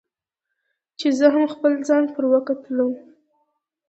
[0.99, 2.93] چې زه هم خپل ځان پر وکتلوم.